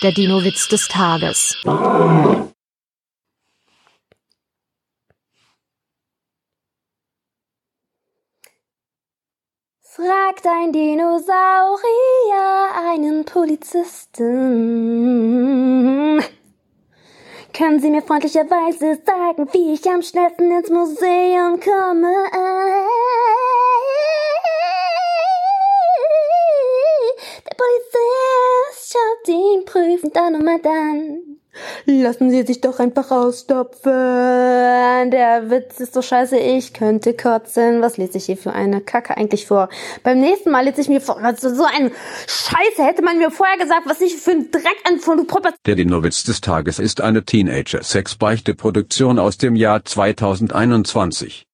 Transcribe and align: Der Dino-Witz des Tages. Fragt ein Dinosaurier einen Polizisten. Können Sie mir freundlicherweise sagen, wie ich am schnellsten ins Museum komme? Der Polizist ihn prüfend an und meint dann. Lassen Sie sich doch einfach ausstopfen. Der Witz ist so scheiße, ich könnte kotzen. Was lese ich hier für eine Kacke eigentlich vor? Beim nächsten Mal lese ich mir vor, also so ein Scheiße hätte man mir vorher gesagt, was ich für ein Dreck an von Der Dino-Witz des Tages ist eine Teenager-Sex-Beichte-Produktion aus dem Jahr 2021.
Der 0.00 0.12
Dino-Witz 0.12 0.68
des 0.68 0.86
Tages. 0.86 1.56
Fragt 9.82 10.46
ein 10.46 10.72
Dinosaurier 10.72 11.80
einen 12.88 13.24
Polizisten. 13.24 14.22
Können 17.52 17.80
Sie 17.80 17.90
mir 17.90 18.02
freundlicherweise 18.02 19.00
sagen, 19.04 19.48
wie 19.52 19.72
ich 19.74 19.84
am 19.90 20.02
schnellsten 20.02 20.52
ins 20.52 20.70
Museum 20.70 21.58
komme? 21.58 22.12
Der 27.44 27.56
Polizist 27.56 27.87
ihn 29.58 29.64
prüfend 29.64 30.16
an 30.16 30.34
und 30.34 30.44
meint 30.44 30.64
dann. 30.64 31.38
Lassen 31.86 32.30
Sie 32.30 32.42
sich 32.42 32.60
doch 32.60 32.78
einfach 32.78 33.10
ausstopfen. 33.10 33.90
Der 35.10 35.50
Witz 35.50 35.80
ist 35.80 35.94
so 35.94 36.02
scheiße, 36.02 36.36
ich 36.38 36.72
könnte 36.72 37.14
kotzen. 37.14 37.82
Was 37.82 37.96
lese 37.96 38.18
ich 38.18 38.26
hier 38.26 38.36
für 38.36 38.52
eine 38.52 38.80
Kacke 38.80 39.16
eigentlich 39.16 39.46
vor? 39.46 39.68
Beim 40.02 40.20
nächsten 40.20 40.50
Mal 40.50 40.64
lese 40.64 40.80
ich 40.80 40.88
mir 40.88 41.00
vor, 41.00 41.18
also 41.18 41.52
so 41.54 41.64
ein 41.64 41.90
Scheiße 42.26 42.84
hätte 42.84 43.02
man 43.02 43.18
mir 43.18 43.30
vorher 43.30 43.58
gesagt, 43.58 43.82
was 43.86 44.00
ich 44.00 44.16
für 44.16 44.32
ein 44.32 44.50
Dreck 44.50 44.76
an 44.84 44.98
von 44.98 45.26
Der 45.66 45.74
Dino-Witz 45.74 46.24
des 46.24 46.40
Tages 46.40 46.78
ist 46.78 47.00
eine 47.00 47.24
Teenager-Sex-Beichte-Produktion 47.24 49.18
aus 49.18 49.38
dem 49.38 49.56
Jahr 49.56 49.84
2021. 49.84 51.46